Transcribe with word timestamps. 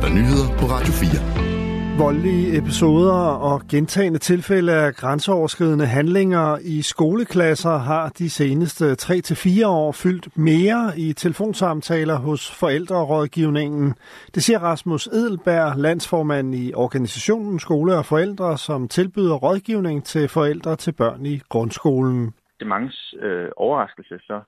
er 0.00 0.04
der 0.04 0.14
nyheder 0.14 0.48
på 0.60 0.64
Radio 0.74 0.92
4 0.92 1.50
voldelige 1.98 2.58
episoder 2.58 3.20
og 3.50 3.60
gentagende 3.70 4.18
tilfælde 4.18 4.72
af 4.72 4.94
grænseoverskridende 4.94 5.86
handlinger 5.86 6.58
i 6.62 6.82
skoleklasser 6.82 7.76
har 7.78 8.08
de 8.08 8.30
seneste 8.30 8.92
3-4 8.92 9.66
år 9.66 9.92
fyldt 9.92 10.36
mere 10.36 10.92
i 10.96 11.12
telefonsamtaler 11.12 12.16
hos 12.16 12.50
forældrerådgivningen. 12.60 13.94
Det 14.34 14.42
siger 14.42 14.58
Rasmus 14.58 15.06
Edelberg, 15.06 15.78
landsformand 15.78 16.54
i 16.54 16.74
organisationen 16.74 17.58
Skole 17.58 17.96
og 17.96 18.04
Forældre, 18.04 18.58
som 18.58 18.88
tilbyder 18.88 19.34
rådgivning 19.34 20.04
til 20.04 20.28
forældre 20.28 20.76
til 20.76 20.92
børn 20.92 21.26
i 21.26 21.40
grundskolen. 21.48 22.34
Det 22.60 22.66
mange 22.66 22.92
øh, 23.22 23.48
overraskelse, 23.56 24.18
så 24.18 24.40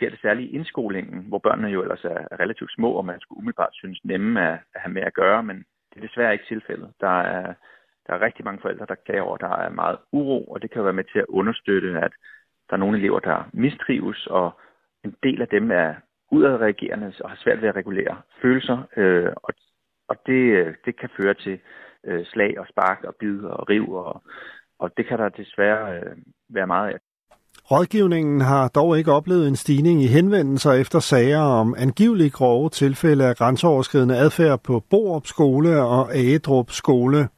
sker 0.00 0.10
det 0.10 0.20
særligt 0.22 0.50
i 0.50 0.54
indskolingen, 0.54 1.24
hvor 1.28 1.38
børnene 1.38 1.68
jo 1.68 1.82
ellers 1.82 2.04
er 2.04 2.40
relativt 2.40 2.72
små, 2.72 2.90
og 2.92 3.04
man 3.04 3.20
skulle 3.20 3.38
umiddelbart 3.38 3.74
synes 3.74 4.00
nemme 4.04 4.48
at, 4.48 4.58
at 4.74 4.80
have 4.80 4.92
med 4.92 5.02
at 5.02 5.14
gøre, 5.14 5.42
men 5.42 5.56
det 5.90 5.96
er 5.96 6.06
desværre 6.06 6.32
ikke 6.32 6.44
tilfældet. 6.48 6.92
Der 7.00 7.20
er, 7.20 7.54
der 8.06 8.12
er 8.14 8.20
rigtig 8.20 8.44
mange 8.44 8.60
forældre, 8.60 8.86
der 8.86 8.94
klager 8.94 9.22
over, 9.22 9.34
at 9.34 9.40
der 9.40 9.56
er 9.56 9.70
meget 9.70 9.98
uro, 10.12 10.44
og 10.44 10.62
det 10.62 10.70
kan 10.70 10.84
være 10.84 10.92
med 11.00 11.04
til 11.04 11.18
at 11.18 11.26
understøtte, 11.28 11.88
at 11.88 12.12
der 12.68 12.74
er 12.74 12.82
nogle 12.84 12.98
elever, 12.98 13.20
der 13.20 13.50
mistrives, 13.52 14.26
og 14.26 14.60
en 15.04 15.14
del 15.22 15.42
af 15.42 15.48
dem 15.48 15.70
er 15.70 15.94
udadreagerende 16.30 17.12
og 17.20 17.30
har 17.30 17.36
svært 17.36 17.62
ved 17.62 17.68
at 17.68 17.76
regulere 17.76 18.22
følelser, 18.42 18.78
øh, 18.96 19.32
og, 19.36 19.54
og 20.08 20.16
det, 20.26 20.76
det 20.84 20.96
kan 21.00 21.10
føre 21.16 21.34
til 21.34 21.60
øh, 22.04 22.24
slag 22.24 22.58
og 22.60 22.66
spark 22.66 23.04
og 23.04 23.14
bid 23.20 23.44
og 23.44 23.68
riv, 23.68 23.92
og, 23.92 24.22
og 24.78 24.96
det 24.96 25.06
kan 25.06 25.18
der 25.18 25.28
desværre 25.28 25.96
øh, 25.96 26.16
være 26.48 26.66
meget 26.66 26.88
af. 26.94 26.98
Rådgivningen 27.72 28.40
har 28.40 28.68
dog 28.68 28.98
ikke 28.98 29.12
oplevet 29.12 29.48
en 29.48 29.56
stigning 29.56 30.02
i 30.02 30.06
henvendelser 30.06 30.72
efter 30.72 30.98
sager 30.98 31.40
om 31.40 31.74
angivelig 31.78 32.32
grove 32.32 32.68
tilfælde 32.68 33.24
af 33.24 33.36
grænseoverskridende 33.36 34.16
adfærd 34.16 34.60
på 34.64 34.82
Borup 34.90 35.26
Skole 35.26 35.82
og 35.82 36.14
Agedrup 36.14 36.70
Skole. 36.70 37.28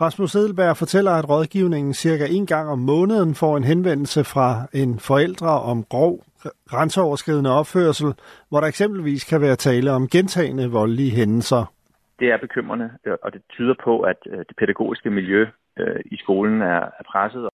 Rasmus 0.00 0.34
Edelberg 0.34 0.76
fortæller, 0.76 1.10
at 1.10 1.28
rådgivningen 1.28 1.94
cirka 1.94 2.26
en 2.30 2.46
gang 2.46 2.68
om 2.68 2.78
måneden 2.78 3.34
får 3.34 3.56
en 3.56 3.64
henvendelse 3.64 4.24
fra 4.24 4.48
en 4.72 4.98
forældre 4.98 5.60
om 5.60 5.84
grov 5.84 6.24
grænseoverskridende 6.68 7.50
opførsel, 7.50 8.14
hvor 8.48 8.60
der 8.60 8.66
eksempelvis 8.66 9.24
kan 9.24 9.40
være 9.40 9.56
tale 9.56 9.92
om 9.92 10.08
gentagende 10.08 10.70
voldelige 10.70 11.16
hændelser. 11.16 11.72
Det 12.20 12.28
er 12.32 12.38
bekymrende, 12.38 12.90
øh, 13.06 13.16
og 13.22 13.32
det 13.32 13.42
tyder 13.50 13.74
på, 13.84 14.00
at 14.00 14.16
øh, 14.26 14.38
det 14.38 14.56
pædagogiske 14.58 15.10
miljø 15.10 15.46
øh, 15.78 16.00
i 16.04 16.16
skolen 16.16 16.62
er 16.62 16.80
presset. 17.12 17.48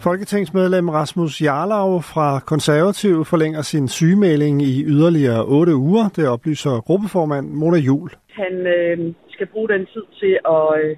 Folketingsmedlem 0.00 0.88
Rasmus 0.88 1.42
Jarlau 1.42 2.00
fra 2.00 2.40
Konservativ 2.40 3.24
forlænger 3.24 3.62
sin 3.62 3.88
sygemelding 3.88 4.62
i 4.62 4.84
yderligere 4.84 5.44
8 5.44 5.76
uger. 5.76 6.08
Det 6.16 6.28
oplyser 6.28 6.80
gruppeformand 6.80 7.46
Mona 7.50 7.78
Jul. 7.78 8.10
Han 8.30 8.54
øh, 8.66 9.14
skal 9.28 9.46
bruge 9.46 9.68
den 9.68 9.86
tid 9.86 10.04
til 10.20 10.38
at 10.56 10.66
øh, 10.82 10.96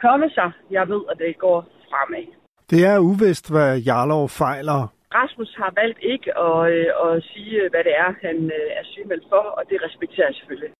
komme 0.00 0.30
sig. 0.30 0.50
Jeg 0.70 0.88
ved, 0.88 1.02
at 1.10 1.18
det 1.18 1.38
går 1.38 1.58
fremad. 1.90 2.26
Det 2.70 2.86
er 2.86 2.98
uvist, 2.98 3.50
hvad 3.52 3.78
Jarlov 3.78 4.28
fejler. 4.28 4.80
Rasmus 5.14 5.54
har 5.56 5.72
valgt 5.82 5.98
ikke 6.02 6.38
at, 6.38 6.72
øh, 6.72 6.86
at 7.06 7.22
sige, 7.30 7.60
hvad 7.70 7.82
det 7.88 7.94
er, 8.04 8.10
han 8.26 8.36
øh, 8.58 8.78
er 8.78 8.84
sygemeldt 8.92 9.24
for, 9.28 9.44
og 9.58 9.62
det 9.70 9.78
respekterer 9.86 10.26
jeg 10.26 10.34
selvfølgelig. 10.34 10.70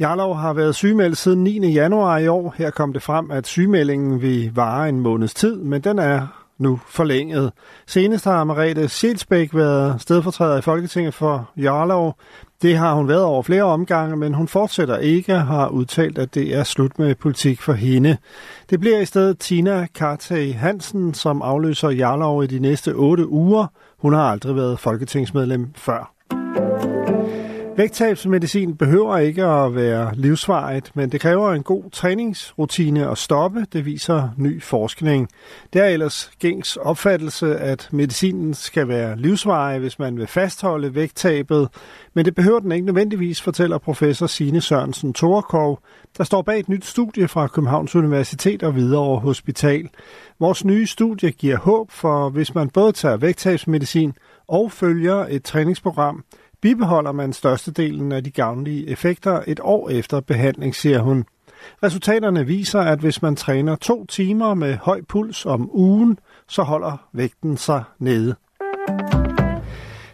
Jarlov 0.00 0.34
har 0.34 0.54
været 0.54 0.74
sygemeldt 0.74 1.16
siden 1.16 1.44
9. 1.44 1.50
januar 1.72 2.18
i 2.18 2.28
år. 2.28 2.54
Her 2.58 2.70
kom 2.70 2.92
det 2.92 3.02
frem, 3.02 3.30
at 3.30 3.46
sygemeldingen 3.46 4.22
vil 4.22 4.52
vare 4.54 4.88
en 4.88 5.00
måneds 5.00 5.34
tid, 5.34 5.56
men 5.62 5.80
den 5.80 5.98
er 5.98 6.43
nu 6.58 6.80
forlænget. 6.88 7.52
Senest 7.86 8.24
har 8.24 8.44
Marete 8.44 8.88
Sjælsbæk 8.88 9.54
været 9.54 10.00
stedfortræder 10.00 10.58
i 10.58 10.60
Folketinget 10.60 11.14
for 11.14 11.50
Jarlov. 11.56 12.18
Det 12.62 12.76
har 12.76 12.94
hun 12.94 13.08
været 13.08 13.22
over 13.22 13.42
flere 13.42 13.62
omgange, 13.62 14.16
men 14.16 14.34
hun 14.34 14.48
fortsætter 14.48 14.98
ikke 14.98 15.34
og 15.34 15.46
har 15.46 15.68
udtalt, 15.68 16.18
at 16.18 16.34
det 16.34 16.54
er 16.54 16.64
slut 16.64 16.98
med 16.98 17.14
politik 17.14 17.62
for 17.62 17.72
hende. 17.72 18.16
Det 18.70 18.80
bliver 18.80 18.98
i 18.98 19.04
stedet 19.04 19.38
Tina 19.38 19.86
Kartag 19.94 20.58
Hansen, 20.58 21.14
som 21.14 21.42
afløser 21.42 21.90
Jarlov 21.90 22.44
i 22.44 22.46
de 22.46 22.58
næste 22.58 22.92
otte 22.92 23.28
uger. 23.28 23.66
Hun 23.98 24.12
har 24.12 24.30
aldrig 24.30 24.56
været 24.56 24.78
folketingsmedlem 24.78 25.72
før. 25.76 26.10
Vægttabsmedicin 27.76 28.76
behøver 28.76 29.18
ikke 29.18 29.44
at 29.44 29.74
være 29.74 30.14
livsvarigt, 30.14 30.96
men 30.96 31.12
det 31.12 31.20
kræver 31.20 31.52
en 31.52 31.62
god 31.62 31.90
træningsrutine 31.90 33.10
at 33.10 33.18
stoppe, 33.18 33.66
det 33.72 33.84
viser 33.84 34.28
ny 34.36 34.62
forskning. 34.62 35.28
Det 35.72 35.82
er 35.82 35.86
ellers 35.86 36.30
gængs 36.38 36.76
opfattelse, 36.76 37.56
at 37.56 37.88
medicinen 37.92 38.54
skal 38.54 38.88
være 38.88 39.16
livsvarig, 39.16 39.78
hvis 39.78 39.98
man 39.98 40.16
vil 40.16 40.26
fastholde 40.26 40.94
vægttabet, 40.94 41.68
men 42.14 42.24
det 42.24 42.34
behøver 42.34 42.60
den 42.60 42.72
ikke 42.72 42.86
nødvendigvis, 42.86 43.42
fortæller 43.42 43.78
professor 43.78 44.26
Sine 44.26 44.60
Sørensen 44.60 45.12
Torkov, 45.12 45.78
der 46.18 46.24
står 46.24 46.42
bag 46.42 46.58
et 46.60 46.68
nyt 46.68 46.84
studie 46.84 47.28
fra 47.28 47.46
Københavns 47.46 47.96
Universitet 47.96 48.62
og 48.62 48.72
Hvidovre 48.72 49.20
Hospital. 49.20 49.88
Vores 50.40 50.64
nye 50.64 50.86
studie 50.86 51.30
giver 51.30 51.56
håb 51.56 51.90
for, 51.90 52.28
hvis 52.28 52.54
man 52.54 52.70
både 52.70 52.92
tager 52.92 53.16
vægttabsmedicin 53.16 54.12
og 54.48 54.72
følger 54.72 55.26
et 55.28 55.44
træningsprogram, 55.44 56.24
bibeholder 56.64 57.12
man 57.12 57.32
størstedelen 57.32 58.12
af 58.12 58.24
de 58.24 58.30
gavnlige 58.30 58.88
effekter 58.88 59.40
et 59.46 59.60
år 59.62 59.90
efter 59.90 60.20
behandling, 60.20 60.74
siger 60.74 60.98
hun. 60.98 61.24
Resultaterne 61.82 62.46
viser, 62.46 62.80
at 62.80 62.98
hvis 62.98 63.22
man 63.22 63.36
træner 63.36 63.76
to 63.76 64.06
timer 64.06 64.54
med 64.54 64.76
høj 64.82 65.00
puls 65.08 65.46
om 65.46 65.70
ugen, 65.72 66.18
så 66.48 66.62
holder 66.62 67.08
vægten 67.12 67.56
sig 67.56 67.82
nede. 67.98 68.34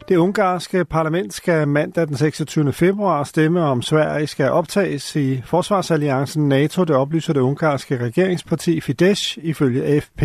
Det 0.09 0.17
ungarske 0.17 0.85
parlament 0.85 1.35
skal 1.35 1.69
mandag 1.69 2.09
den 2.09 2.17
26. 2.17 2.73
februar 2.73 3.25
stemme 3.25 3.61
om 3.61 3.83
Sverige 3.83 4.27
skal 4.27 4.51
optages 4.51 5.17
i 5.17 5.43
Forsvarsalliancen 5.45 6.49
NATO, 6.49 6.85
det 6.85 6.97
oplyser 6.97 7.33
det 7.33 7.41
ungarske 7.41 8.05
regeringsparti 8.05 8.81
Fidesz 8.81 9.37
ifølge 9.37 9.85
AFP. 9.85 10.23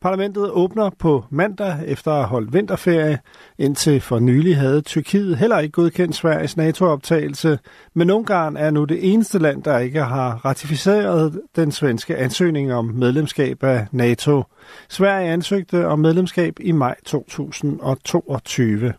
Parlamentet 0.00 0.50
åbner 0.50 0.90
på 0.98 1.24
mandag 1.30 1.78
efter 1.86 2.10
at 2.10 2.16
have 2.16 2.28
holdt 2.28 2.52
vinterferie. 2.52 3.18
Indtil 3.58 4.00
for 4.00 4.18
nylig 4.18 4.56
havde 4.56 4.80
Tyrkiet 4.80 5.36
heller 5.36 5.58
ikke 5.58 5.72
godkendt 5.72 6.16
Sveriges 6.16 6.56
NATO-optagelse, 6.56 7.58
men 7.94 8.10
Ungarn 8.10 8.56
er 8.56 8.70
nu 8.70 8.84
det 8.84 9.12
eneste 9.12 9.38
land, 9.38 9.62
der 9.62 9.78
ikke 9.78 10.02
har 10.02 10.44
ratificeret 10.44 11.40
den 11.56 11.72
svenske 11.72 12.16
ansøgning 12.16 12.74
om 12.74 12.84
medlemskab 12.84 13.64
af 13.64 13.86
NATO. 13.92 14.42
Sverige 14.88 15.30
ansøgte 15.30 15.86
om 15.86 15.98
medlemskab 15.98 16.54
i 16.60 16.72
maj 16.72 16.96
2022. 17.04 18.92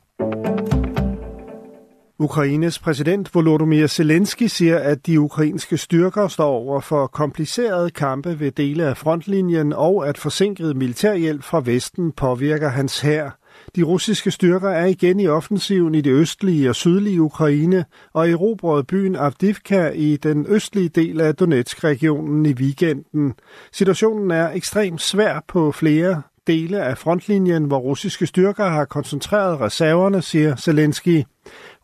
Ukraines 2.22 2.80
præsident 2.80 3.36
Volodymyr 3.36 3.88
Zelensky 3.88 4.44
siger, 4.44 4.78
at 4.80 5.08
de 5.08 5.20
ukrainske 5.20 5.78
styrker 5.78 6.28
står 6.28 6.50
over 6.50 6.82
for 6.82 7.08
komplicerede 7.08 7.90
kampe 7.90 8.40
ved 8.40 8.52
dele 8.52 8.84
af 8.84 8.98
frontlinjen, 8.98 9.74
og 9.74 10.08
at 10.08 10.18
forsinket 10.18 10.76
militærhjælp 10.76 11.44
fra 11.44 11.62
Vesten 11.66 12.12
påvirker 12.12 12.70
hans 12.70 13.00
hær. 13.00 13.38
De 13.76 13.84
russiske 13.84 14.32
styrker 14.32 14.70
er 14.70 14.86
igen 14.86 15.20
i 15.20 15.28
offensiven 15.28 15.96
i 15.96 16.02
det 16.02 16.12
østlige 16.12 16.70
og 16.70 16.76
sydlige 16.76 17.22
Ukraine 17.22 17.86
og 18.14 18.30
erobrede 18.30 18.84
byen 18.84 19.16
Avdivka 19.16 19.90
i 19.90 20.18
den 20.18 20.46
østlige 20.50 20.90
del 20.90 21.22
af 21.22 21.36
Donetsk-regionen 21.36 22.46
i 22.46 22.54
weekenden. 22.54 23.34
Situationen 23.72 24.32
er 24.32 24.50
ekstremt 24.52 25.02
svær 25.02 25.44
på 25.48 25.72
flere 25.72 26.22
dele 26.48 26.84
af 26.84 26.98
frontlinjen, 26.98 27.64
hvor 27.64 27.78
russiske 27.78 28.28
styrker 28.28 28.66
har 28.66 28.86
koncentreret 28.86 29.60
reserverne, 29.60 30.22
siger 30.22 30.56
Zelensky. 30.56 31.24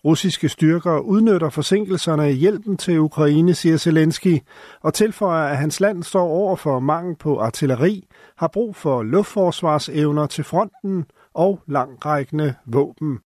Russiske 0.05 0.49
styrker 0.49 0.99
udnytter 0.99 1.49
forsinkelserne 1.49 2.31
i 2.31 2.35
hjælpen 2.35 2.77
til 2.77 2.99
Ukraine, 2.99 3.53
siger 3.53 3.77
Zelensky, 3.77 4.39
og 4.83 4.93
tilføjer, 4.93 5.47
at 5.47 5.57
hans 5.57 5.79
land 5.79 6.03
står 6.03 6.27
over 6.27 6.55
for 6.55 6.79
mangel 6.79 7.16
på 7.16 7.39
artilleri, 7.39 8.07
har 8.38 8.47
brug 8.47 8.75
for 8.75 9.03
luftforsvarsevner 9.03 10.27
til 10.27 10.43
fronten 10.43 11.05
og 11.33 11.59
langrækkende 11.67 12.53
våben. 12.66 13.19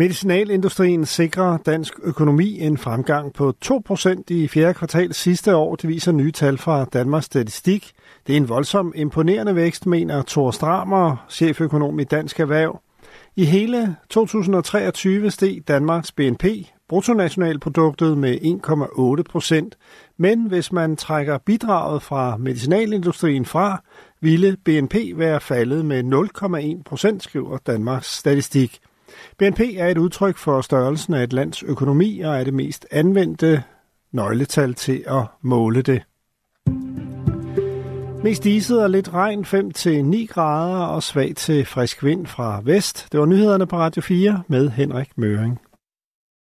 Medicinalindustrien 0.00 1.06
sikrer 1.06 1.56
dansk 1.56 1.94
økonomi 2.02 2.60
en 2.60 2.78
fremgang 2.78 3.32
på 3.32 3.54
2% 3.64 4.22
i 4.28 4.48
fjerde 4.48 4.74
kvartal 4.74 5.14
sidste 5.14 5.56
år, 5.56 5.76
det 5.76 5.88
viser 5.88 6.12
nye 6.12 6.32
tal 6.32 6.58
fra 6.58 6.84
Danmarks 6.84 7.26
Statistik. 7.26 7.92
Det 8.26 8.32
er 8.32 8.36
en 8.36 8.48
voldsom 8.48 8.92
imponerende 8.96 9.56
vækst, 9.56 9.86
mener 9.86 10.22
Thor 10.22 10.50
Stramer, 10.50 11.26
cheføkonom 11.28 12.00
i 12.00 12.04
Dansk 12.04 12.40
Erhverv. 12.40 12.80
I 13.36 13.44
hele 13.44 13.96
2023 14.10 15.30
steg 15.30 15.62
Danmarks 15.68 16.12
BNP, 16.12 16.44
bruttonationalproduktet, 16.88 18.18
med 18.18 18.38
1,8 19.18 19.32
procent. 19.32 19.78
Men 20.16 20.46
hvis 20.46 20.72
man 20.72 20.96
trækker 20.96 21.38
bidraget 21.38 22.02
fra 22.02 22.36
medicinalindustrien 22.36 23.44
fra, 23.44 23.82
ville 24.20 24.56
BNP 24.64 24.94
være 25.14 25.40
faldet 25.40 25.84
med 25.84 26.04
0,1 26.76 26.82
procent, 26.82 27.22
skriver 27.22 27.58
Danmarks 27.58 28.16
Statistik. 28.16 28.80
BNP 29.38 29.60
er 29.76 29.88
et 29.88 29.98
udtryk 29.98 30.36
for 30.36 30.60
størrelsen 30.60 31.14
af 31.14 31.22
et 31.22 31.32
lands 31.32 31.62
økonomi 31.62 32.20
og 32.20 32.36
er 32.36 32.44
det 32.44 32.54
mest 32.54 32.86
anvendte 32.90 33.62
nøgletal 34.12 34.74
til 34.74 35.04
at 35.06 35.22
måle 35.42 35.82
det. 35.82 36.02
Mest 38.24 38.46
iset 38.46 38.82
og 38.82 38.90
lidt 38.90 39.14
regn 39.14 39.44
5-9 39.44 40.26
grader 40.26 40.84
og 40.84 41.02
svag 41.02 41.36
til 41.36 41.64
frisk 41.64 42.04
vind 42.04 42.26
fra 42.26 42.60
vest. 42.64 43.08
Det 43.12 43.20
var 43.20 43.26
nyhederne 43.26 43.66
på 43.66 43.76
Radio 43.76 44.02
4 44.02 44.42
med 44.48 44.70
Henrik 44.70 45.18
Møring. 45.18 45.60